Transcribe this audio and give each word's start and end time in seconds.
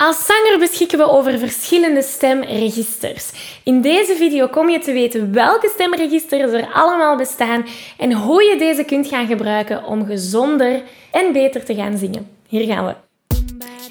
Als 0.00 0.26
zanger 0.26 0.58
beschikken 0.58 0.98
we 0.98 1.10
over 1.10 1.38
verschillende 1.38 2.02
stemregisters. 2.02 3.30
In 3.64 3.80
deze 3.80 4.14
video 4.16 4.48
kom 4.48 4.68
je 4.68 4.78
te 4.78 4.92
weten 4.92 5.32
welke 5.32 5.70
stemregisters 5.74 6.52
er 6.52 6.72
allemaal 6.72 7.16
bestaan 7.16 7.66
en 7.96 8.12
hoe 8.12 8.42
je 8.42 8.56
deze 8.58 8.84
kunt 8.84 9.06
gaan 9.06 9.26
gebruiken 9.26 9.84
om 9.84 10.06
gezonder 10.06 10.82
en 11.10 11.32
beter 11.32 11.64
te 11.64 11.74
gaan 11.74 11.96
zingen. 11.96 12.28
Hier 12.48 12.66
gaan 12.66 12.86
we. 12.86 12.94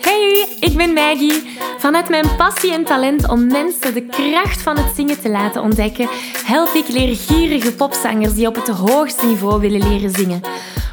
Hey, 0.01 0.47
ik 0.59 0.77
ben 0.77 0.93
Maggie. 0.93 1.57
Vanuit 1.77 2.09
mijn 2.09 2.35
passie 2.37 2.73
en 2.73 2.83
talent 2.83 3.29
om 3.29 3.47
mensen 3.47 3.93
de 3.93 4.05
kracht 4.05 4.61
van 4.61 4.77
het 4.77 4.95
zingen 4.95 5.21
te 5.21 5.29
laten 5.29 5.61
ontdekken, 5.61 6.09
help 6.45 6.73
ik 6.73 6.87
leergierige 6.87 7.73
popzangers 7.73 8.33
die 8.33 8.47
op 8.47 8.55
het 8.55 8.67
hoogste 8.67 9.25
niveau 9.25 9.59
willen 9.59 9.89
leren 9.89 10.11
zingen. 10.11 10.41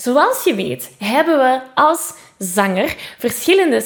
Zoals 0.00 0.44
je 0.44 0.54
weet, 0.54 0.90
hebben 0.98 1.38
we 1.38 1.60
als 1.74 2.14
zanger 2.38 2.96
verschillende 3.18 3.80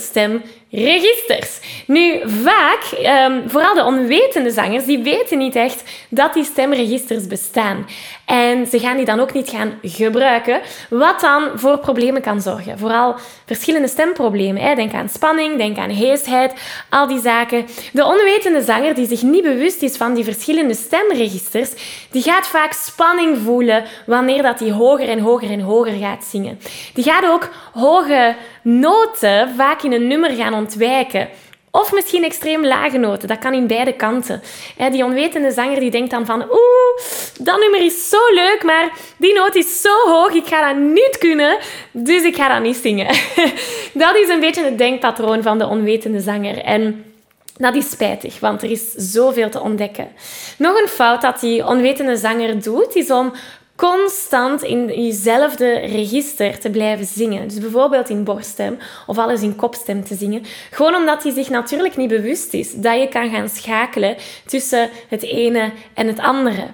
stemregisters. 0.72 1.60
Nu, 1.86 2.20
vaak, 2.24 2.82
um, 3.30 3.42
vooral 3.46 3.74
de 3.74 3.84
onwetende 3.84 4.50
zangers, 4.50 4.84
die 4.84 4.98
weten 4.98 5.38
niet 5.38 5.56
echt 5.56 5.82
dat 6.08 6.34
die 6.34 6.44
stemregisters 6.44 7.26
bestaan. 7.26 7.86
En 8.24 8.66
ze 8.66 8.78
gaan 8.78 8.96
die 8.96 9.04
dan 9.04 9.20
ook 9.20 9.32
niet 9.32 9.48
gaan 9.48 9.78
gebruiken, 9.82 10.60
wat 10.90 11.20
dan 11.20 11.50
voor 11.54 11.78
problemen 11.78 12.22
kan 12.22 12.40
zorgen. 12.40 12.78
Vooral 12.78 13.14
verschillende 13.46 13.88
stemproblemen. 13.88 14.76
Denk 14.76 14.92
aan 14.92 15.08
spanning, 15.08 15.56
denk 15.56 15.78
aan 15.78 15.90
heesheid, 15.90 16.52
al 16.90 17.06
die 17.06 17.20
zaken. 17.20 17.66
De 17.92 18.04
onwetende 18.04 18.62
zanger 18.62 18.94
die 18.94 19.06
zich 19.06 19.22
niet 19.22 19.42
bewust 19.42 19.82
is 19.82 19.96
van 19.96 20.14
die 20.14 20.24
verschillende 20.24 20.74
stemregisters, 20.74 21.70
die 22.10 22.22
gaat 22.22 22.46
vaak 22.46 22.72
spanning 22.72 23.38
voelen 23.44 23.84
wanneer 24.06 24.42
dat 24.42 24.58
hij 24.58 24.70
hoger 24.70 25.08
en 25.08 25.18
hoger 25.18 25.50
en 25.50 25.60
hoger 25.60 25.92
gaat 25.92 26.24
zingen. 26.24 26.60
Die 26.94 27.04
gaat 27.04 27.24
ook 27.24 27.48
hoge 27.72 28.34
noten 28.62 29.54
vaak 29.56 29.82
in 29.82 29.92
een 29.92 30.06
nummer 30.06 30.30
gaan 30.30 30.54
ontwijken. 30.62 31.28
Of 31.74 31.92
misschien 31.92 32.24
extreem 32.24 32.66
lage 32.66 32.98
noten. 32.98 33.28
Dat 33.28 33.38
kan 33.38 33.54
in 33.54 33.66
beide 33.66 33.92
kanten. 33.92 34.42
Die 34.90 35.04
onwetende 35.04 35.50
zanger 35.50 35.80
die 35.80 35.90
denkt 35.90 36.10
dan 36.10 36.26
van... 36.26 36.42
Oeh, 36.42 36.98
dat 37.40 37.58
nummer 37.58 37.84
is 37.84 38.08
zo 38.08 38.34
leuk, 38.34 38.62
maar 38.62 38.92
die 39.16 39.34
noot 39.34 39.54
is 39.54 39.80
zo 39.80 39.94
hoog. 40.04 40.32
Ik 40.32 40.46
ga 40.46 40.72
dat 40.72 40.82
niet 40.82 41.18
kunnen, 41.18 41.58
dus 41.90 42.22
ik 42.22 42.36
ga 42.36 42.48
dat 42.48 42.62
niet 42.62 42.76
zingen. 42.76 43.06
Dat 43.92 44.16
is 44.16 44.28
een 44.28 44.40
beetje 44.40 44.64
het 44.64 44.78
denkpatroon 44.78 45.42
van 45.42 45.58
de 45.58 45.66
onwetende 45.66 46.20
zanger. 46.20 46.58
En... 46.58 47.04
Dat 47.56 47.74
is 47.74 47.90
spijtig, 47.90 48.40
want 48.40 48.62
er 48.62 48.70
is 48.70 48.92
zoveel 48.92 49.50
te 49.50 49.60
ontdekken. 49.60 50.08
Nog 50.58 50.80
een 50.80 50.88
fout 50.88 51.22
dat 51.22 51.40
die 51.40 51.66
onwetende 51.66 52.16
zanger 52.16 52.62
doet, 52.62 52.96
is 52.96 53.10
om 53.10 53.32
constant 53.76 54.62
in 54.62 54.86
jezelfde 54.86 55.72
register 55.72 56.58
te 56.58 56.70
blijven 56.70 57.06
zingen. 57.06 57.48
Dus 57.48 57.58
bijvoorbeeld 57.58 58.08
in 58.08 58.24
borststem 58.24 58.78
of 59.06 59.18
alles 59.18 59.42
in 59.42 59.56
kopstem 59.56 60.04
te 60.04 60.14
zingen. 60.14 60.42
Gewoon 60.70 60.94
omdat 60.94 61.22
hij 61.22 61.32
zich 61.32 61.48
natuurlijk 61.48 61.96
niet 61.96 62.08
bewust 62.08 62.54
is 62.54 62.74
dat 62.74 63.00
je 63.00 63.08
kan 63.08 63.30
gaan 63.30 63.48
schakelen 63.48 64.16
tussen 64.46 64.90
het 65.08 65.22
ene 65.22 65.72
en 65.94 66.06
het 66.06 66.18
andere. 66.18 66.66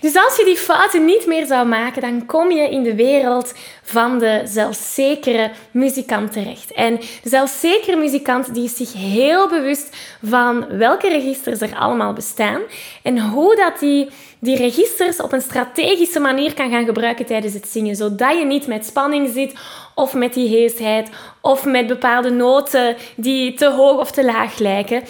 Dus 0.00 0.16
als 0.16 0.36
je 0.36 0.44
die 0.44 0.56
fouten 0.56 1.04
niet 1.04 1.26
meer 1.26 1.46
zou 1.46 1.66
maken, 1.66 2.02
dan 2.02 2.26
kom 2.26 2.50
je 2.50 2.70
in 2.70 2.82
de 2.82 2.94
wereld 2.94 3.54
van 3.82 4.18
de 4.18 4.42
zelfzekere 4.44 5.50
muzikant 5.70 6.32
terecht. 6.32 6.72
En 6.72 6.96
de 6.96 7.28
zelfzekere 7.28 7.96
muzikant 7.96 8.54
die 8.54 8.64
is 8.64 8.76
zich 8.76 8.92
heel 8.92 9.48
bewust 9.48 9.96
van 10.22 10.66
welke 10.78 11.08
registers 11.08 11.60
er 11.60 11.76
allemaal 11.76 12.12
bestaan 12.12 12.60
en 13.02 13.20
hoe 13.20 13.56
dat 13.56 13.78
die 13.78 14.08
die 14.40 14.56
registers 14.56 15.20
op 15.20 15.32
een 15.32 15.40
strategische 15.40 16.20
manier 16.20 16.54
kan 16.54 16.70
gaan 16.70 16.84
gebruiken 16.84 17.26
tijdens 17.26 17.54
het 17.54 17.68
zingen, 17.68 17.96
zodat 17.96 18.38
je 18.38 18.44
niet 18.44 18.66
met 18.66 18.86
spanning 18.86 19.30
zit 19.32 19.54
of 19.94 20.14
met 20.14 20.34
die 20.34 20.48
heesheid 20.48 21.08
of 21.40 21.64
met 21.64 21.86
bepaalde 21.86 22.30
noten 22.30 22.96
die 23.16 23.54
te 23.54 23.70
hoog 23.70 24.00
of 24.00 24.10
te 24.10 24.24
laag 24.24 24.58
lijken. 24.58 25.02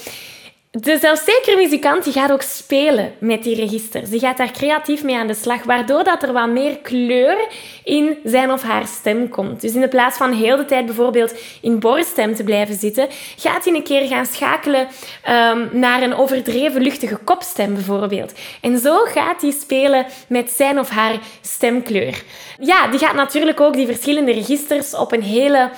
De 0.71 0.99
zelfzekere 0.99 1.57
muzikant 1.57 2.05
die 2.05 2.13
gaat 2.13 2.33
ook 2.33 2.43
spelen 2.43 3.13
met 3.19 3.43
die 3.43 3.55
registers. 3.55 4.11
Die 4.11 4.21
gaat 4.21 4.37
daar 4.37 4.51
creatief 4.51 5.03
mee 5.03 5.17
aan 5.17 5.27
de 5.27 5.35
slag, 5.35 5.63
waardoor 5.63 6.05
dat 6.05 6.23
er 6.23 6.33
wat 6.33 6.49
meer 6.49 6.79
kleur 6.79 7.49
in 7.85 8.19
zijn 8.25 8.53
of 8.53 8.63
haar 8.63 8.87
stem 8.87 9.29
komt. 9.29 9.61
Dus 9.61 9.75
in 9.75 9.81
de 9.81 9.89
plaats 9.89 10.17
van 10.17 10.33
heel 10.33 10.57
de 10.57 10.65
tijd 10.65 10.87
bijvoorbeeld 10.87 11.35
in 11.63 11.79
borststem 11.79 12.35
te 12.35 12.45
blijven 12.45 12.75
zitten, 12.75 13.09
gaat 13.37 13.65
hij 13.65 13.75
een 13.75 13.83
keer 13.83 14.07
gaan 14.07 14.27
schakelen 14.27 14.89
um, 15.29 15.69
naar 15.73 16.03
een 16.03 16.15
overdreven 16.15 16.83
luchtige 16.83 17.17
kopstem 17.17 17.75
bijvoorbeeld. 17.75 18.33
En 18.61 18.79
zo 18.79 19.05
gaat 19.05 19.43
hij 19.43 19.51
spelen 19.51 20.07
met 20.27 20.51
zijn 20.51 20.79
of 20.79 20.89
haar 20.89 21.19
stemkleur. 21.41 22.23
Ja, 22.59 22.87
die 22.87 22.99
gaat 22.99 23.15
natuurlijk 23.15 23.61
ook 23.61 23.75
die 23.75 23.87
verschillende 23.87 24.33
registers 24.33 24.95
op 24.95 25.13
een 25.13 25.23
hele 25.23 25.71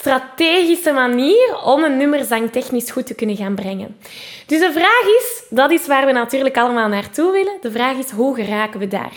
strategische 0.00 0.92
manier 0.92 1.60
om 1.64 1.84
een 1.84 1.96
nummer 1.96 2.24
zangtechnisch 2.24 2.90
goed 2.90 3.06
te 3.06 3.14
kunnen 3.14 3.36
gaan 3.36 3.54
brengen. 3.54 3.96
Dus 4.46 4.60
de 4.60 4.72
vraag 4.72 5.02
is, 5.18 5.42
dat 5.50 5.70
is 5.70 5.86
waar 5.86 6.06
we 6.06 6.12
natuurlijk 6.12 6.56
allemaal 6.56 6.88
naartoe 6.88 7.32
willen, 7.32 7.58
de 7.60 7.70
vraag 7.70 7.96
is 7.96 8.10
hoe 8.10 8.34
geraken 8.34 8.80
we 8.80 8.88
daar? 8.88 9.12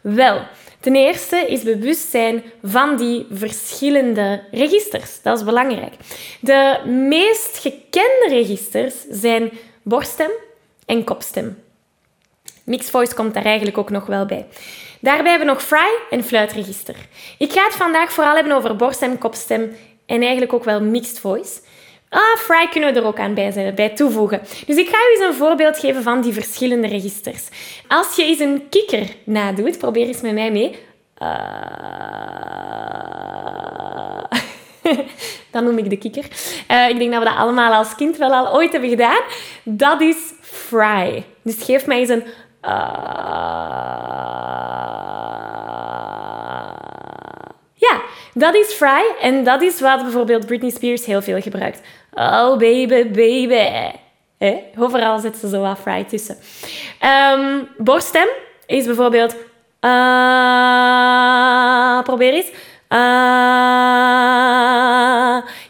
Wel, 0.00 0.40
ten 0.80 0.96
eerste 0.96 1.36
is 1.36 1.62
bewustzijn 1.62 2.42
van 2.62 2.96
die 2.96 3.26
verschillende 3.30 4.42
registers. 4.50 5.22
Dat 5.22 5.38
is 5.38 5.44
belangrijk. 5.44 5.94
De 6.40 6.78
meest 6.86 7.58
gekende 7.58 8.26
registers 8.28 8.94
zijn 9.10 9.50
borststem 9.82 10.30
en 10.86 11.04
kopstem. 11.04 11.62
Mixed 12.64 12.90
voice 12.90 13.14
komt 13.14 13.34
daar 13.34 13.44
eigenlijk 13.44 13.78
ook 13.78 13.90
nog 13.90 14.06
wel 14.06 14.26
bij. 14.26 14.46
Daarbij 15.00 15.30
hebben 15.30 15.46
we 15.46 15.52
nog 15.52 15.62
fry 15.62 15.88
en 16.10 16.24
fluitregister. 16.24 16.96
Ik 17.38 17.52
ga 17.52 17.64
het 17.64 17.74
vandaag 17.74 18.12
vooral 18.12 18.34
hebben 18.34 18.52
over 18.52 18.76
borststem, 18.76 19.18
kopstem 19.18 19.76
en 20.08 20.20
eigenlijk 20.20 20.52
ook 20.52 20.64
wel 20.64 20.80
mixed 20.80 21.20
voice. 21.20 21.60
Ah, 22.08 22.36
fry 22.36 22.68
kunnen 22.68 22.92
we 22.92 23.00
er 23.00 23.06
ook 23.06 23.18
aan 23.18 23.34
bij, 23.34 23.72
bij 23.74 23.88
toevoegen. 23.88 24.40
Dus 24.66 24.76
ik 24.76 24.88
ga 24.88 24.96
u 24.96 25.12
eens 25.12 25.28
een 25.28 25.34
voorbeeld 25.34 25.78
geven 25.78 26.02
van 26.02 26.20
die 26.20 26.32
verschillende 26.32 26.86
registers. 26.88 27.48
Als 27.88 28.16
je 28.16 28.24
eens 28.24 28.38
een 28.38 28.66
kikker 28.70 29.06
nadoet, 29.24 29.78
probeer 29.78 30.06
eens 30.06 30.20
met 30.20 30.32
mij 30.32 30.50
mee. 30.52 30.76
Uh... 31.22 31.38
Dan 35.50 35.64
noem 35.64 35.78
ik 35.78 35.90
de 35.90 35.96
kikker. 35.96 36.24
Uh, 36.70 36.88
ik 36.88 36.98
denk 36.98 37.12
dat 37.12 37.22
we 37.22 37.28
dat 37.28 37.38
allemaal 37.38 37.72
als 37.72 37.94
kind 37.94 38.16
wel 38.16 38.32
al 38.32 38.54
ooit 38.54 38.72
hebben 38.72 38.90
gedaan. 38.90 39.22
Dat 39.64 40.00
is 40.00 40.16
fry. 40.40 41.24
Dus 41.42 41.62
geef 41.64 41.86
mij 41.86 41.98
eens 41.98 42.08
een... 42.08 42.24
Uh... 42.62 43.06
Ja, 47.74 48.00
dat 48.38 48.54
is 48.54 48.72
Fry 48.72 49.04
en 49.20 49.44
dat 49.44 49.62
is 49.62 49.80
wat 49.80 50.02
bijvoorbeeld 50.02 50.46
Britney 50.46 50.70
Spears 50.70 51.04
heel 51.04 51.22
veel 51.22 51.40
gebruikt. 51.40 51.80
Oh 52.14 52.56
baby, 52.56 53.10
baby. 53.10 53.90
Eh? 54.38 54.54
Overal 54.78 55.18
zit 55.18 55.36
ze 55.36 55.48
zo 55.48 55.60
wat 55.60 55.78
Fry 55.78 56.04
tussen. 56.04 56.36
Um, 57.34 57.68
borststem 57.76 58.26
is 58.66 58.86
bijvoorbeeld... 58.86 59.36
Uh, 59.80 59.90
probeer 62.02 62.32
eens. 62.32 62.46
Uh, 62.48 62.98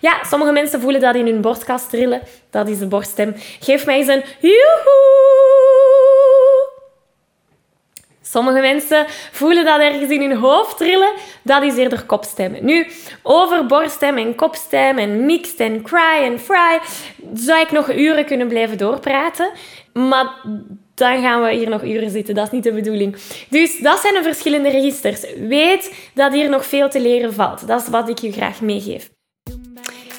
ja, 0.00 0.24
sommige 0.26 0.52
mensen 0.52 0.80
voelen 0.80 1.00
dat 1.00 1.14
in 1.14 1.26
hun 1.26 1.40
borstkast 1.40 1.90
trillen. 1.90 2.20
Dat 2.50 2.68
is 2.68 2.78
de 2.78 2.86
borststem. 2.86 3.34
Geef 3.60 3.86
mij 3.86 3.96
eens 3.96 4.08
een. 4.08 4.22
Sommige 8.30 8.60
mensen 8.60 9.06
voelen 9.32 9.64
dat 9.64 9.80
ergens 9.80 10.10
in 10.10 10.20
hun 10.20 10.36
hoofd 10.36 10.76
trillen. 10.76 11.12
Dat 11.42 11.62
is 11.62 11.76
eerder 11.76 12.04
kopstemmen. 12.04 12.64
Nu, 12.64 12.86
over 13.22 13.66
borststem 13.66 14.18
en 14.18 14.34
kopstem 14.34 14.98
en 14.98 15.26
mixed 15.26 15.60
en 15.60 15.82
cry 15.82 16.22
en 16.22 16.40
fry 16.40 16.78
zou 17.34 17.60
ik 17.60 17.70
nog 17.70 17.92
uren 17.92 18.24
kunnen 18.24 18.48
blijven 18.48 18.78
doorpraten. 18.78 19.50
Maar 19.92 20.34
dan 20.94 21.22
gaan 21.22 21.42
we 21.42 21.52
hier 21.52 21.68
nog 21.68 21.82
uren 21.82 22.10
zitten. 22.10 22.34
Dat 22.34 22.46
is 22.46 22.52
niet 22.52 22.62
de 22.62 22.72
bedoeling. 22.72 23.16
Dus 23.48 23.78
dat 23.78 23.98
zijn 23.98 24.14
de 24.14 24.22
verschillende 24.22 24.70
registers. 24.70 25.24
Weet 25.38 26.10
dat 26.14 26.32
hier 26.32 26.48
nog 26.48 26.66
veel 26.66 26.88
te 26.88 27.00
leren 27.00 27.34
valt. 27.34 27.66
Dat 27.66 27.82
is 27.82 27.88
wat 27.88 28.08
ik 28.08 28.18
je 28.18 28.32
graag 28.32 28.60
meegeef. 28.60 29.10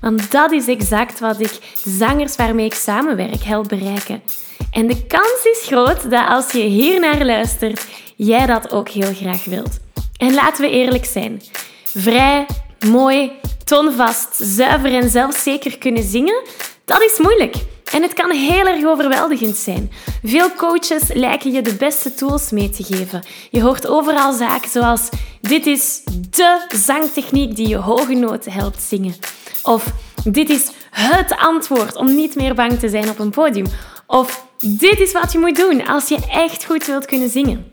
Want 0.00 0.30
dat 0.30 0.52
is 0.52 0.66
exact 0.66 1.20
wat 1.20 1.40
ik 1.40 1.58
zangers 1.84 2.36
waarmee 2.36 2.66
ik 2.66 2.74
samenwerk 2.74 3.42
help 3.42 3.68
bereiken. 3.68 4.22
En 4.70 4.86
de 4.86 5.06
kans 5.06 5.40
is 5.42 5.66
groot 5.66 6.10
dat 6.10 6.28
als 6.28 6.50
je 6.50 6.62
hier 6.62 7.00
naar 7.00 7.24
luistert, 7.24 7.86
jij 8.16 8.46
dat 8.46 8.72
ook 8.72 8.88
heel 8.88 9.14
graag 9.14 9.44
wilt. 9.44 9.78
En 10.16 10.34
laten 10.34 10.64
we 10.64 10.70
eerlijk 10.70 11.04
zijn. 11.04 11.42
Vrij, 11.84 12.46
mooi, 12.88 13.32
tonvast, 13.64 14.36
zuiver 14.36 14.94
en 14.94 15.10
zelfzeker 15.10 15.78
kunnen 15.78 16.02
zingen, 16.02 16.42
dat 16.84 17.02
is 17.02 17.18
moeilijk. 17.18 17.56
En 17.92 18.02
het 18.02 18.12
kan 18.12 18.30
heel 18.30 18.66
erg 18.66 18.84
overweldigend 18.84 19.56
zijn. 19.56 19.90
Veel 20.22 20.54
coaches 20.54 21.02
lijken 21.12 21.52
je 21.52 21.62
de 21.62 21.74
beste 21.74 22.14
tools 22.14 22.50
mee 22.50 22.70
te 22.70 22.84
geven. 22.84 23.22
Je 23.50 23.62
hoort 23.62 23.86
overal 23.86 24.32
zaken 24.32 24.70
zoals: 24.70 25.08
dit 25.40 25.66
is 25.66 26.02
de 26.30 26.66
zangtechniek 26.68 27.56
die 27.56 27.68
je 27.68 27.76
hoge 27.76 28.14
noten 28.14 28.52
helpt 28.52 28.82
zingen. 28.82 29.14
Of 29.62 29.92
dit 30.24 30.50
is 30.50 30.70
het 30.90 31.36
antwoord 31.36 31.96
om 31.96 32.14
niet 32.14 32.34
meer 32.34 32.54
bang 32.54 32.78
te 32.78 32.88
zijn 32.88 33.08
op 33.08 33.18
een 33.18 33.30
podium. 33.30 33.66
Of 34.06 34.46
dit 34.60 35.00
is 35.00 35.12
wat 35.12 35.32
je 35.32 35.38
moet 35.38 35.56
doen 35.56 35.86
als 35.86 36.08
je 36.08 36.18
echt 36.30 36.64
goed 36.64 36.86
wilt 36.86 37.06
kunnen 37.06 37.30
zingen. 37.30 37.72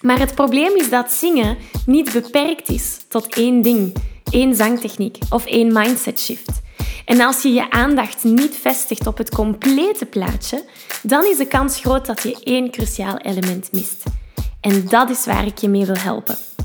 Maar 0.00 0.18
het 0.18 0.34
probleem 0.34 0.76
is 0.76 0.90
dat 0.90 1.12
zingen 1.12 1.56
niet 1.86 2.12
beperkt 2.12 2.68
is 2.68 2.98
tot 3.08 3.34
één 3.34 3.62
ding, 3.62 3.96
één 4.30 4.54
zangtechniek 4.54 5.18
of 5.30 5.46
één 5.46 5.72
mindset 5.72 6.20
shift. 6.20 6.61
En 7.04 7.20
als 7.20 7.42
je 7.42 7.52
je 7.52 7.70
aandacht 7.70 8.24
niet 8.24 8.56
vestigt 8.60 9.06
op 9.06 9.18
het 9.18 9.30
complete 9.30 10.06
plaatje, 10.06 10.64
dan 11.02 11.26
is 11.26 11.36
de 11.36 11.46
kans 11.46 11.80
groot 11.80 12.06
dat 12.06 12.22
je 12.22 12.40
één 12.44 12.70
cruciaal 12.70 13.18
element 13.18 13.72
mist. 13.72 14.02
En 14.60 14.86
dat 14.88 15.10
is 15.10 15.24
waar 15.24 15.46
ik 15.46 15.58
je 15.58 15.68
mee 15.68 15.86
wil 15.86 15.98
helpen. 15.98 16.36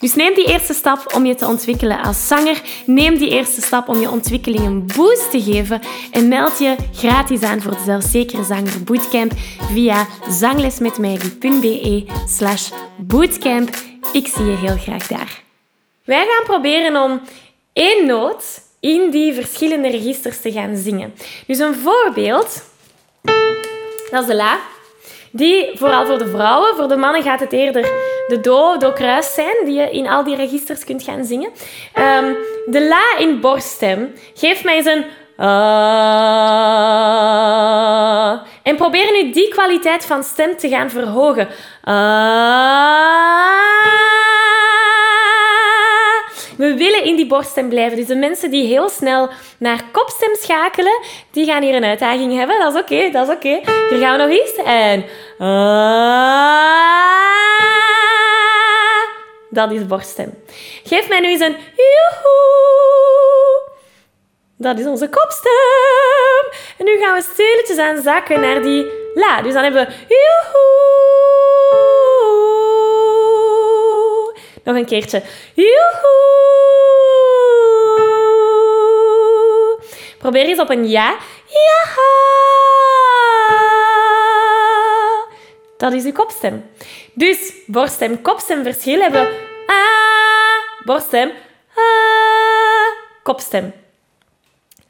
Dus 0.00 0.14
neem 0.14 0.34
die 0.34 0.46
eerste 0.46 0.74
stap 0.74 1.14
om 1.14 1.26
je 1.26 1.34
te 1.34 1.46
ontwikkelen 1.46 2.02
als 2.02 2.28
zanger. 2.28 2.62
Neem 2.86 3.18
die 3.18 3.28
eerste 3.28 3.60
stap 3.60 3.88
om 3.88 4.00
je 4.00 4.10
ontwikkeling 4.10 4.64
een 4.64 4.86
boost 4.96 5.30
te 5.30 5.42
geven. 5.42 5.80
En 6.10 6.28
meld 6.28 6.58
je 6.58 6.76
gratis 6.92 7.42
aan 7.42 7.60
voor 7.60 7.72
de 7.72 7.82
Zelfzekere 7.84 8.44
Zanger 8.44 8.82
Bootcamp 8.84 9.32
via 9.72 10.06
zanglesmetmaggie.be 10.28 12.06
slash 12.28 12.70
bootcamp. 12.96 13.70
Ik 14.12 14.26
zie 14.26 14.44
je 14.44 14.56
heel 14.56 14.76
graag 14.76 15.06
daar. 15.06 15.42
Wij 16.04 16.26
gaan 16.26 16.44
proberen 16.44 17.02
om 17.02 17.20
één 17.72 18.06
noot 18.06 18.60
in 18.80 19.10
die 19.10 19.32
verschillende 19.32 19.88
registers 19.88 20.40
te 20.40 20.52
gaan 20.52 20.76
zingen. 20.76 21.14
Dus 21.46 21.58
een 21.58 21.74
voorbeeld, 21.74 22.62
dat 24.10 24.20
is 24.20 24.26
de 24.26 24.34
la. 24.34 24.58
Die 25.36 25.70
vooral 25.74 26.06
voor 26.06 26.18
de 26.18 26.28
vrouwen, 26.28 26.76
voor 26.76 26.88
de 26.88 26.96
mannen 26.96 27.22
gaat 27.22 27.40
het 27.40 27.52
eerder 27.52 27.82
de 28.28 28.40
do, 28.40 28.76
do 28.76 28.92
kruis 28.92 29.34
zijn, 29.34 29.56
die 29.64 29.74
je 29.74 29.90
in 29.90 30.08
al 30.08 30.24
die 30.24 30.36
registers 30.36 30.84
kunt 30.84 31.02
gaan 31.02 31.24
zingen. 31.24 31.50
Um, 31.94 32.36
de 32.66 32.88
la 32.88 33.18
in 33.18 33.40
borststem. 33.40 34.14
Geef 34.34 34.64
mij 34.64 34.76
eens 34.76 34.86
een 34.86 35.04
uh, 35.40 35.46
en 38.62 38.76
probeer 38.76 39.12
nu 39.12 39.30
die 39.30 39.48
kwaliteit 39.48 40.04
van 40.04 40.22
stem 40.22 40.56
te 40.56 40.68
gaan 40.68 40.90
verhogen. 40.90 41.48
Uh, 41.84 41.94
we 46.56 46.74
willen 46.74 47.04
in 47.04 47.16
die 47.16 47.26
borststem 47.26 47.68
blijven. 47.68 47.96
Dus 47.96 48.06
de 48.06 48.14
mensen 48.14 48.50
die 48.50 48.66
heel 48.66 48.88
snel 48.88 49.28
naar 49.58 49.84
kopstem 49.92 50.34
schakelen, 50.34 51.00
die 51.30 51.46
gaan 51.46 51.62
hier 51.62 51.74
een 51.74 51.84
uitdaging 51.84 52.36
hebben. 52.38 52.58
Dat 52.58 52.74
is 52.74 52.80
oké, 52.80 53.10
dat 53.10 53.28
is 53.28 53.34
oké. 53.34 53.60
Hier 53.88 53.98
gaan 53.98 54.16
we 54.16 54.24
nog 54.24 54.30
eens. 54.38 54.54
En... 54.64 55.04
Dat 59.50 59.70
is 59.70 59.86
borststem. 59.86 60.42
Geef 60.84 61.08
mij 61.08 61.20
nu 61.20 61.28
eens 61.28 61.40
een 61.40 61.56
joehoe. 61.76 63.60
Dat 64.56 64.78
is 64.78 64.86
onze 64.86 65.08
kopstem. 65.08 65.52
En 66.78 66.84
nu 66.84 66.98
gaan 66.98 67.14
we 67.14 67.22
stilletjes 67.32 67.78
aan 67.78 68.02
zakken 68.02 68.40
naar 68.40 68.62
die 68.62 68.86
la. 69.14 69.42
Dus 69.42 69.52
dan 69.52 69.62
hebben 69.62 69.86
we 69.86 69.92
joehoe. 70.08 70.74
Nog 74.64 74.76
een 74.76 74.86
keertje. 74.86 75.22
Joehoe. 75.54 76.24
Probeer 80.18 80.44
eens 80.44 80.60
op 80.60 80.70
een 80.70 80.88
ja. 80.88 81.16
Ja. 81.48 81.94
Dat 85.86 85.94
is 85.94 86.04
uw 86.04 86.12
kopstem. 86.12 86.70
Dus 87.14 87.52
borststem, 87.66 88.22
kopstem 88.22 88.62
verschil 88.62 89.00
hebben 89.00 89.20
we 89.20 89.46
ah, 89.66 90.84
borststem, 90.84 91.32
kopstem. 93.22 93.72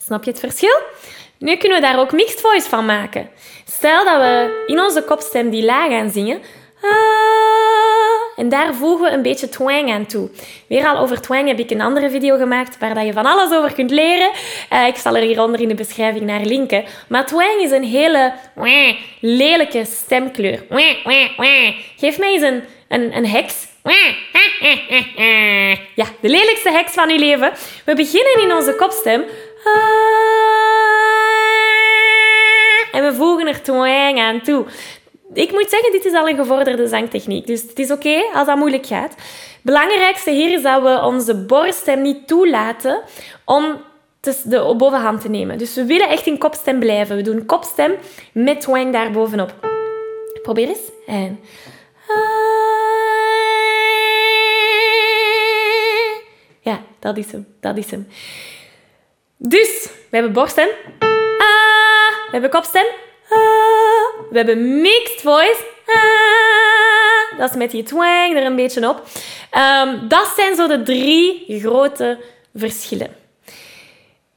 Snap 0.04 0.24
je 0.24 0.30
het 0.30 0.40
verschil? 0.40 0.80
Nu 1.38 1.56
kunnen 1.56 1.80
we 1.80 1.86
daar 1.86 1.98
ook 1.98 2.12
mixed 2.12 2.40
voice 2.40 2.68
van 2.68 2.84
maken. 2.84 3.30
Stel 3.66 4.04
dat 4.04 4.16
we 4.16 4.64
in 4.66 4.80
onze 4.80 5.02
kopstem 5.02 5.50
die 5.50 5.64
la 5.64 5.88
gaan 5.88 6.10
zingen. 6.10 6.42
En 8.36 8.48
daar 8.48 8.74
voegen 8.74 9.06
we 9.06 9.12
een 9.12 9.22
beetje 9.22 9.48
twang 9.48 9.92
aan 9.92 10.06
toe. 10.06 10.30
Weer 10.66 10.86
al 10.86 10.98
over 10.98 11.20
twang 11.20 11.48
heb 11.48 11.58
ik 11.58 11.70
een 11.70 11.80
andere 11.80 12.10
video 12.10 12.36
gemaakt 12.36 12.78
waar 12.78 13.04
je 13.04 13.12
van 13.12 13.26
alles 13.26 13.52
over 13.52 13.72
kunt 13.72 13.90
leren. 13.90 14.30
Uh, 14.72 14.86
ik 14.86 14.96
zal 14.96 15.16
er 15.16 15.22
hieronder 15.22 15.60
in 15.60 15.68
de 15.68 15.74
beschrijving 15.74 16.24
naar 16.24 16.40
linken. 16.40 16.84
Maar 17.08 17.26
twang 17.26 17.60
is 17.62 17.70
een 17.70 17.84
hele 17.84 18.32
lelijke 19.20 19.84
stemkleur. 19.84 20.64
Geef 21.96 22.18
mij 22.18 22.32
eens 22.32 22.42
een, 22.42 22.62
een, 22.88 23.16
een 23.16 23.26
heks. 23.26 23.66
Ja, 25.94 26.06
de 26.20 26.28
lelijkste 26.28 26.70
heks 26.70 26.92
van 26.92 27.10
uw 27.10 27.18
leven. 27.18 27.52
We 27.84 27.94
beginnen 27.94 28.42
in 28.42 28.54
onze 28.54 28.74
kopstem. 28.74 29.24
En 32.92 33.04
we 33.04 33.14
voegen 33.14 33.46
er 33.46 33.62
twang 33.62 34.20
aan 34.20 34.40
toe. 34.40 34.64
Ik 35.32 35.52
moet 35.52 35.70
zeggen, 35.70 35.92
dit 35.92 36.04
is 36.04 36.12
al 36.12 36.28
een 36.28 36.36
gevorderde 36.36 36.88
zangtechniek. 36.88 37.46
Dus 37.46 37.62
het 37.62 37.78
is 37.78 37.90
oké 37.90 38.22
als 38.32 38.46
dat 38.46 38.56
moeilijk 38.56 38.86
gaat. 38.86 39.14
Belangrijkste 39.62 40.30
hier 40.30 40.52
is 40.52 40.62
dat 40.62 40.82
we 40.82 41.00
onze 41.02 41.44
borststem 41.44 42.02
niet 42.02 42.28
toelaten 42.28 43.02
om 43.44 43.80
de 44.20 44.74
bovenhand 44.76 45.20
te 45.20 45.28
nemen. 45.28 45.58
Dus 45.58 45.74
we 45.74 45.84
willen 45.84 46.08
echt 46.08 46.26
in 46.26 46.38
kopstem 46.38 46.78
blijven. 46.78 47.16
We 47.16 47.22
doen 47.22 47.46
kopstem 47.46 47.94
met 48.32 48.60
twang 48.60 48.92
daar 48.92 49.10
bovenop. 49.10 49.54
Probeer 50.42 50.68
eens. 50.68 50.90
En... 51.06 51.40
Ja, 56.60 56.80
dat 56.98 57.16
is 57.16 57.32
hem. 57.32 57.46
Dat 57.60 57.76
is 57.76 57.90
hem. 57.90 58.08
Dus, 59.36 59.84
we 59.84 60.16
hebben 60.16 60.32
borststem. 60.32 60.68
We 62.26 62.32
hebben 62.32 62.50
kopstem. 62.50 62.84
We 64.36 64.42
hebben 64.42 64.80
mixed 64.80 65.20
voice. 65.20 65.64
Dat 67.38 67.50
is 67.50 67.56
met 67.56 67.70
die 67.70 67.82
twang 67.82 68.36
er 68.36 68.44
een 68.44 68.56
beetje 68.56 68.88
op. 68.88 69.02
Um, 69.82 70.08
dat 70.08 70.32
zijn 70.36 70.54
zo 70.54 70.66
de 70.66 70.82
drie 70.82 71.44
grote 71.60 72.18
verschillen. 72.54 73.16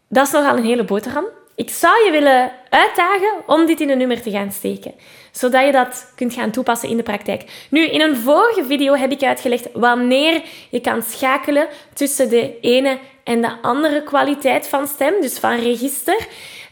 Dat 0.10 0.27
is 0.27 0.32
nogal 0.32 0.58
een 0.58 0.63
hele 0.63 0.84
boterham. 0.84 1.25
Ik 1.56 1.70
zou 1.70 2.06
je 2.06 2.12
willen 2.12 2.51
uitdagen 2.70 3.34
om 3.46 3.65
dit 3.65 3.79
in 3.79 3.89
een 3.89 3.98
nummer 3.98 4.22
te 4.22 4.32
gaan 4.32 4.51
steken, 4.51 4.94
zodat 5.32 5.65
je 5.65 5.72
dat 5.72 6.12
kunt 6.15 6.34
gaan 6.34 6.51
toepassen 6.51 6.89
in 6.89 6.98
de 6.98 7.03
praktijk. 7.03 7.44
Nu, 7.70 7.86
in 7.86 8.01
een 8.01 8.15
vorige 8.15 8.65
video 8.65 8.96
heb 8.96 9.12
ik 9.12 9.24
uitgelegd 9.24 9.68
wanneer 9.74 10.41
je 10.70 10.82
kan 10.82 11.01
schakelen 11.01 11.68
tussen 11.94 12.29
de 12.29 12.60
ene 12.62 12.98
en 13.24 13.41
de 13.41 13.51
andere 13.62 14.03
kwaliteit 14.03 14.68
van 14.68 14.88
stem, 14.88 15.22
dus 15.22 15.39
van 15.39 15.60
register. 15.60 16.27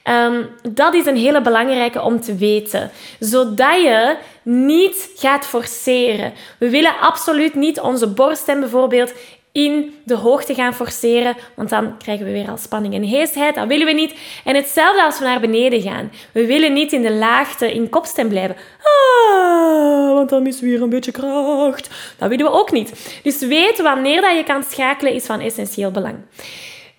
Ehm, 0.07 0.43
dat 0.69 0.93
is 0.93 1.05
een 1.05 1.17
hele 1.17 1.41
belangrijke 1.41 2.01
om 2.01 2.21
te 2.21 2.35
weten, 2.35 2.91
zodat 3.19 3.81
je 3.81 4.17
niet 4.43 5.09
gaat 5.15 5.45
forceren. 5.45 6.33
We 6.59 6.69
willen 6.69 6.99
absoluut 6.99 7.55
niet 7.55 7.79
onze 7.79 8.07
borststem 8.07 8.59
bijvoorbeeld 8.59 9.13
in 9.51 9.95
de 10.03 10.15
hoogte 10.15 10.53
gaan 10.53 10.73
forceren, 10.73 11.35
want 11.55 11.69
dan 11.69 11.97
krijgen 11.97 12.25
we 12.25 12.31
weer 12.31 12.49
al 12.49 12.57
spanning 12.57 12.93
en 12.93 13.03
heesheid. 13.03 13.55
Dat 13.55 13.67
willen 13.67 13.85
we 13.85 13.91
niet. 13.91 14.15
En 14.43 14.55
hetzelfde 14.55 15.03
als 15.03 15.19
we 15.19 15.25
naar 15.25 15.39
beneden 15.39 15.81
gaan. 15.81 16.11
We 16.31 16.45
willen 16.45 16.73
niet 16.73 16.93
in 16.93 17.01
de 17.01 17.13
laagte 17.13 17.73
in 17.73 17.89
kopstem 17.89 18.27
blijven. 18.27 18.55
Ah, 18.83 20.13
want 20.13 20.29
dan 20.29 20.43
missen 20.43 20.63
we 20.63 20.69
weer 20.69 20.81
een 20.81 20.89
beetje 20.89 21.11
kracht. 21.11 21.89
Dat 22.17 22.29
willen 22.29 22.45
we 22.45 22.51
ook 22.51 22.71
niet. 22.71 23.19
Dus 23.23 23.39
weten 23.39 23.83
wanneer 23.83 24.21
dat 24.21 24.35
je 24.35 24.43
kan 24.43 24.63
schakelen 24.63 25.13
is 25.13 25.25
van 25.25 25.39
essentieel 25.39 25.91
belang. 25.91 26.15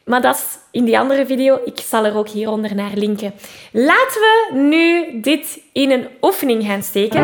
Maar 0.09 0.21
dat 0.21 0.35
is 0.35 0.59
in 0.71 0.85
die 0.85 0.99
andere 0.99 1.27
video. 1.27 1.59
Ik 1.65 1.79
zal 1.79 2.05
er 2.05 2.17
ook 2.17 2.29
hieronder 2.29 2.75
naar 2.75 2.91
linken. 2.95 3.33
Laten 3.73 4.21
we 4.21 4.51
nu 4.53 5.21
dit 5.21 5.61
in 5.73 5.91
een 5.91 6.07
oefening 6.21 6.65
gaan 6.65 6.83
steken. 6.83 7.23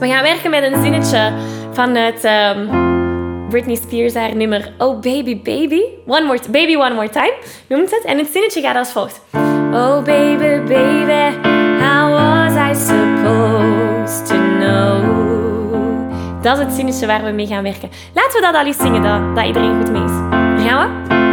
We 0.00 0.08
gaan 0.08 0.22
werken 0.22 0.50
met 0.50 0.62
een 0.62 0.82
zinnetje 0.82 1.32
vanuit... 1.72 2.24
Um, 2.24 3.00
Britney 3.52 3.76
Spears 3.76 4.14
haar 4.14 4.36
nummer 4.36 4.72
Oh 4.78 5.00
Baby 5.00 5.42
Baby. 5.42 5.80
One 6.06 6.24
more, 6.24 6.38
baby 6.50 6.74
One 6.74 6.94
More 6.94 7.08
Time 7.08 7.34
noemt 7.68 7.90
het. 7.90 8.04
En 8.04 8.18
het 8.18 8.28
zinnetje 8.32 8.60
gaat 8.60 8.76
als 8.76 8.92
volgt. 8.92 9.20
Oh 9.72 10.04
baby 10.04 10.60
baby, 10.66 11.36
how 11.80 12.10
was 12.10 12.54
I 12.54 12.74
supposed 12.74 14.26
to 14.26 14.34
know? 14.34 15.22
Dat 16.42 16.58
is 16.58 16.64
het 16.64 16.72
zinnetje 16.72 17.06
waar 17.06 17.24
we 17.24 17.30
mee 17.30 17.46
gaan 17.46 17.62
werken. 17.62 17.90
Laten 18.14 18.40
we 18.40 18.46
dat 18.46 18.54
al 18.54 18.66
eens 18.66 18.76
zingen, 18.76 19.02
dat, 19.02 19.36
dat 19.36 19.46
iedereen 19.46 19.76
goed 19.76 19.90
mee 19.90 20.04
is. 20.04 20.10
Daar 20.30 20.58
gaan 20.58 21.06
we. 21.08 21.31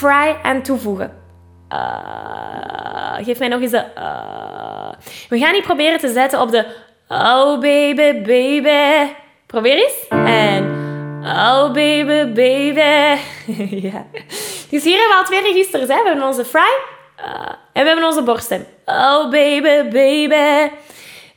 Fry 0.00 0.36
aan 0.42 0.62
toevoegen. 0.62 1.12
Uh, 1.72 3.14
geef 3.20 3.38
mij 3.38 3.48
nog 3.48 3.60
eens 3.60 3.70
de. 3.70 3.84
Uh. 3.98 4.88
We 5.28 5.38
gaan 5.38 5.52
niet 5.52 5.62
proberen 5.62 5.98
te 5.98 6.12
zetten 6.12 6.40
op 6.40 6.50
de. 6.50 6.66
Oh 7.08 7.60
baby, 7.60 8.22
baby. 8.22 9.12
Probeer 9.46 9.76
eens. 9.76 10.08
En. 10.08 10.78
Oh 11.22 11.72
baby, 11.72 12.32
baby. 12.32 13.20
ja. 13.88 14.06
Dus 14.70 14.84
hier 14.84 14.98
hebben 14.98 15.08
we 15.08 15.14
al 15.16 15.24
twee 15.24 15.42
registers. 15.42 15.88
Hè. 15.88 16.02
We 16.02 16.08
hebben 16.08 16.26
onze 16.26 16.44
fry. 16.44 16.72
Uh, 17.18 17.24
en 17.72 17.82
we 17.82 17.88
hebben 17.88 18.06
onze 18.06 18.22
borststem. 18.22 18.66
Oh 18.84 19.30
baby, 19.30 19.88
baby. 19.88 20.72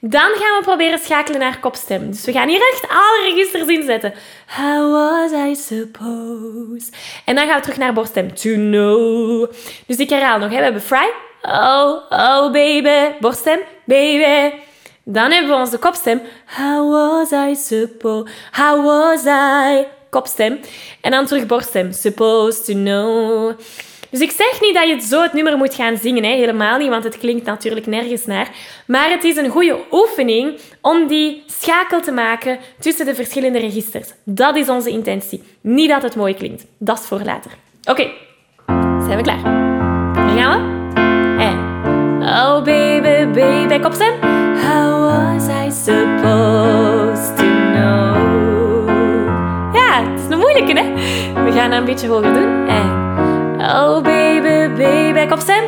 Dan 0.05 0.21
gaan 0.21 0.57
we 0.57 0.61
proberen 0.61 0.99
schakelen 0.99 1.39
naar 1.39 1.59
kopstem. 1.59 2.11
Dus 2.11 2.25
we 2.25 2.31
gaan 2.31 2.47
hier 2.47 2.69
echt 2.73 2.87
alle 2.89 3.29
registers 3.29 3.67
inzetten. 3.67 4.13
How 4.47 4.91
was 4.91 5.31
I 5.31 5.55
supposed? 5.55 6.95
En 7.25 7.35
dan 7.35 7.47
gaan 7.47 7.55
we 7.55 7.61
terug 7.61 7.77
naar 7.77 7.93
borststem. 7.93 8.35
To 8.35 8.53
know. 8.53 9.51
Dus 9.87 9.97
ik 9.97 10.09
herhaal 10.09 10.39
nog. 10.39 10.49
Hè. 10.49 10.57
We 10.57 10.63
hebben 10.63 10.81
fry. 10.81 11.11
Oh, 11.41 12.01
oh 12.09 12.51
baby. 12.51 13.17
Borststem. 13.19 13.59
Baby. 13.85 14.55
Dan 15.03 15.31
hebben 15.31 15.51
we 15.51 15.57
onze 15.57 15.77
kopstem. 15.77 16.21
How 16.45 16.91
was 16.91 17.31
I 17.31 17.55
supposed? 17.55 18.33
How 18.51 18.85
was 18.85 19.25
I? 19.25 19.87
Kopstem. 20.09 20.59
En 21.01 21.11
dan 21.11 21.25
terug 21.25 21.45
borststem. 21.45 21.91
Supposed 21.91 22.65
to 22.65 22.73
know. 22.73 23.53
Dus 24.13 24.21
ik 24.21 24.31
zeg 24.31 24.61
niet 24.61 24.73
dat 24.73 24.87
je 24.87 25.01
zo 25.01 25.21
het 25.21 25.33
nummer 25.33 25.57
moet 25.57 25.73
gaan 25.73 25.97
zingen, 25.97 26.23
hè? 26.23 26.29
helemaal 26.29 26.77
niet, 26.77 26.89
want 26.89 27.03
het 27.03 27.17
klinkt 27.17 27.45
natuurlijk 27.45 27.85
nergens 27.85 28.25
naar. 28.25 28.49
Maar 28.87 29.09
het 29.09 29.23
is 29.23 29.35
een 29.35 29.49
goede 29.49 29.77
oefening 29.91 30.59
om 30.81 31.07
die 31.07 31.43
schakel 31.47 32.01
te 32.01 32.11
maken 32.11 32.59
tussen 32.79 33.05
de 33.05 33.15
verschillende 33.15 33.59
registers. 33.59 34.09
Dat 34.23 34.55
is 34.55 34.69
onze 34.69 34.89
intentie. 34.89 35.43
Niet 35.61 35.89
dat 35.89 36.01
het 36.01 36.15
mooi 36.15 36.33
klinkt. 36.33 36.65
Dat 36.77 36.99
is 36.99 37.05
voor 37.05 37.21
later. 37.23 37.51
Oké, 37.83 38.11
zijn 39.05 39.17
we 39.17 39.21
klaar? 39.21 39.43
Daar 40.13 40.37
gaan 40.37 40.61
we. 40.61 41.01
En... 41.43 41.57
Oh 42.23 42.63
baby, 42.63 43.39
baby, 43.39 43.79
kopstem. 43.79 44.13
How 44.67 45.01
was 45.01 45.47
I 45.47 45.71
supposed 45.71 47.37
to 47.37 47.43
know? 47.73 48.87
Ja, 49.73 50.03
het 50.11 50.19
is 50.19 50.29
een 50.29 50.39
moeilijke, 50.39 50.73
hè? 50.79 50.93
We 51.43 51.51
gaan 51.51 51.69
dat 51.69 51.79
een 51.79 51.85
beetje 51.85 52.07
hoger 52.07 52.33
doen. 52.33 52.67
En... 52.67 53.02
Oh 53.65 54.01
baby, 54.01 54.67
baby, 54.75 55.27
kom 55.27 55.39
stem. 55.39 55.63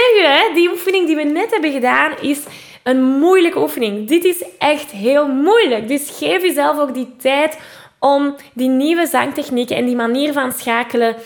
Ik 0.00 0.16
zeg 0.16 0.22
u, 0.22 0.26
hè, 0.26 0.54
die 0.54 0.70
oefening 0.70 1.06
die 1.06 1.16
we 1.16 1.22
net 1.22 1.50
hebben 1.50 1.72
gedaan 1.72 2.12
is 2.20 2.40
een 2.82 3.02
moeilijke 3.02 3.60
oefening. 3.60 4.08
Dit 4.08 4.24
is 4.24 4.44
echt 4.58 4.90
heel 4.90 5.28
moeilijk. 5.28 5.88
Dus 5.88 6.10
geef 6.18 6.42
jezelf 6.42 6.78
ook 6.78 6.94
die 6.94 7.16
tijd 7.18 7.58
om 7.98 8.34
die 8.52 8.68
nieuwe 8.68 9.06
zangtechnieken 9.06 9.76
en 9.76 9.84
die 9.84 9.96
manier 9.96 10.32
van 10.32 10.52
schakelen 10.52 11.16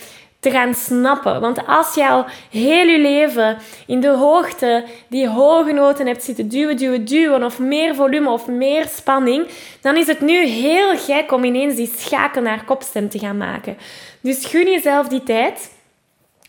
te 0.44 0.50
gaan 0.50 0.74
snappen. 0.74 1.40
Want 1.40 1.66
als 1.66 1.94
je 1.94 2.08
al 2.08 2.24
heel 2.50 2.86
je 2.86 2.98
leven 2.98 3.58
in 3.86 4.00
de 4.00 4.08
hoogte 4.08 4.84
die 5.08 5.28
hoge 5.28 5.72
noten 5.72 6.06
hebt 6.06 6.22
zitten 6.22 6.48
duwen, 6.48 6.76
duwen, 6.76 7.04
duwen, 7.04 7.44
of 7.44 7.58
meer 7.58 7.94
volume 7.94 8.30
of 8.30 8.46
meer 8.46 8.86
spanning, 8.88 9.46
dan 9.80 9.96
is 9.96 10.06
het 10.06 10.20
nu 10.20 10.46
heel 10.46 10.96
gek 10.96 11.32
om 11.32 11.44
ineens 11.44 11.74
die 11.74 11.92
schakel 11.96 12.42
naar 12.42 12.64
kopstem 12.64 13.08
te 13.08 13.18
gaan 13.18 13.36
maken. 13.36 13.76
Dus 14.20 14.44
gun 14.44 14.70
jezelf 14.70 15.08
die 15.08 15.22
tijd. 15.22 15.72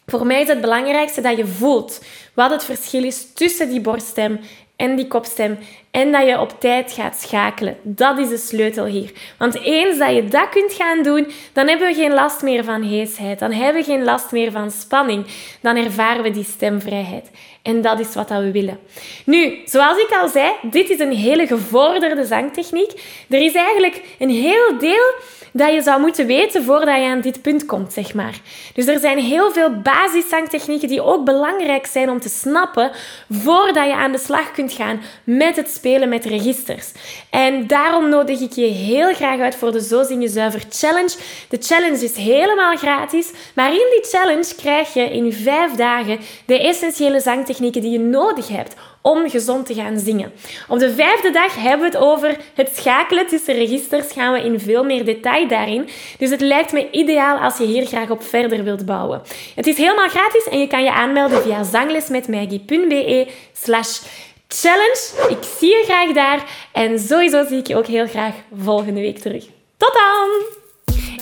Voor 0.05 0.25
mij 0.25 0.41
is 0.41 0.47
het 0.47 0.61
belangrijkste 0.61 1.21
dat 1.21 1.37
je 1.37 1.45
voelt 1.45 2.03
wat 2.33 2.51
het 2.51 2.63
verschil 2.63 3.03
is 3.03 3.33
tussen 3.33 3.69
die 3.69 3.81
borststem 3.81 4.39
en 4.75 4.95
die 4.95 5.07
kopstem. 5.07 5.57
En 5.91 6.11
dat 6.11 6.27
je 6.27 6.39
op 6.39 6.59
tijd 6.59 6.91
gaat 6.91 7.15
schakelen. 7.15 7.77
Dat 7.83 8.17
is 8.17 8.29
de 8.29 8.37
sleutel 8.37 8.85
hier. 8.85 9.11
Want 9.37 9.61
eens 9.61 9.97
dat 9.97 10.15
je 10.15 10.25
dat 10.25 10.49
kunt 10.49 10.73
gaan 10.73 11.03
doen, 11.03 11.31
dan 11.53 11.67
hebben 11.67 11.87
we 11.87 11.93
geen 11.93 12.13
last 12.13 12.41
meer 12.41 12.63
van 12.63 12.81
heesheid. 12.81 13.39
Dan 13.39 13.51
hebben 13.51 13.81
we 13.81 13.91
geen 13.91 14.03
last 14.03 14.31
meer 14.31 14.51
van 14.51 14.71
spanning. 14.71 15.25
Dan 15.61 15.75
ervaren 15.75 16.23
we 16.23 16.31
die 16.31 16.43
stemvrijheid. 16.43 17.29
En 17.61 17.81
dat 17.81 17.99
is 17.99 18.15
wat 18.15 18.29
we 18.29 18.51
willen. 18.51 18.79
Nu, 19.25 19.59
zoals 19.65 19.97
ik 19.97 20.17
al 20.21 20.27
zei, 20.27 20.51
dit 20.61 20.89
is 20.89 20.99
een 20.99 21.13
hele 21.13 21.47
gevorderde 21.47 22.25
zangtechniek. 22.25 22.91
Er 23.29 23.41
is 23.41 23.53
eigenlijk 23.53 24.01
een 24.19 24.29
heel 24.29 24.77
deel 24.79 25.13
dat 25.55 25.73
je 25.73 25.81
zou 25.81 26.01
moeten 26.01 26.25
weten 26.25 26.63
voordat 26.63 26.95
je 26.95 27.07
aan 27.07 27.21
dit 27.21 27.41
punt 27.41 27.65
komt, 27.65 27.93
zeg 27.93 28.13
maar. 28.13 28.39
Dus 28.73 28.87
er 28.87 28.99
zijn 28.99 29.17
heel 29.17 29.51
veel 29.51 29.81
basiszangtechnieken 29.81 30.87
die 30.87 31.01
ook 31.01 31.25
belangrijk 31.25 31.85
zijn 31.85 32.09
om 32.09 32.19
te 32.19 32.29
snappen 32.29 32.91
voordat 33.29 33.85
je 33.85 33.95
aan 33.95 34.11
de 34.11 34.17
slag 34.17 34.51
kunt 34.51 34.71
gaan 34.71 35.01
met 35.23 35.55
het 35.55 35.69
spelen 35.69 36.09
met 36.09 36.25
registers. 36.25 36.91
En 37.29 37.67
daarom 37.67 38.09
nodig 38.09 38.39
ik 38.39 38.51
je 38.51 38.65
heel 38.65 39.13
graag 39.13 39.39
uit 39.39 39.55
voor 39.55 39.71
de 39.71 39.81
Zo 39.81 40.03
Zing 40.03 40.21
Je 40.21 40.27
Zuiver 40.27 40.63
Challenge. 40.69 41.15
De 41.49 41.57
challenge 41.59 42.03
is 42.03 42.15
helemaal 42.15 42.75
gratis, 42.75 43.31
maar 43.53 43.69
in 43.69 43.87
die 43.91 44.09
challenge 44.09 44.55
krijg 44.55 44.93
je 44.93 45.03
in 45.03 45.33
vijf 45.33 45.71
dagen 45.71 46.19
de 46.45 46.59
essentiële 46.59 47.19
zangtechnieken 47.19 47.81
die 47.81 47.91
je 47.91 47.99
nodig 47.99 48.47
hebt 48.47 48.75
om 49.05 49.29
gezond 49.29 49.65
te 49.65 49.73
gaan 49.73 49.99
zingen. 49.99 50.31
Op 50.67 50.79
de 50.79 50.93
vijfde 50.93 51.31
dag 51.31 51.55
hebben 51.55 51.91
we 51.91 51.97
het 51.97 52.05
over 52.05 52.37
het 52.53 52.71
schakelen 52.75 53.27
tussen 53.27 53.53
registers. 53.53 54.11
Gaan 54.11 54.33
we 54.33 54.43
in 54.43 54.59
veel 54.59 54.83
meer 54.83 55.05
detail 55.05 55.47
daarin. 55.47 55.89
Dus 56.17 56.29
het 56.29 56.41
lijkt 56.41 56.71
me 56.71 56.91
ideaal 56.91 57.37
als 57.37 57.57
je 57.57 57.65
hier 57.65 57.85
graag 57.85 58.09
op 58.09 58.23
verder 58.23 58.63
wilt 58.63 58.85
bouwen. 58.85 59.21
Het 59.55 59.67
is 59.67 59.77
helemaal 59.77 60.09
gratis 60.09 60.47
en 60.49 60.59
je 60.59 60.67
kan 60.67 60.83
je 60.83 60.91
aanmelden 60.91 61.41
via 61.41 61.63
zanglesmetmaggie.be 61.63 63.27
slash 63.53 64.01
challenge. 64.47 64.99
Ik 65.29 65.43
zie 65.57 65.69
je 65.69 65.83
graag 65.85 66.11
daar 66.11 66.43
en 66.71 66.99
sowieso 66.99 67.45
zie 67.47 67.57
ik 67.57 67.67
je 67.67 67.77
ook 67.77 67.87
heel 67.87 68.07
graag 68.07 68.33
volgende 68.63 69.01
week 69.01 69.19
terug. 69.19 69.45
Tot 69.77 69.93
dan! 69.93 70.63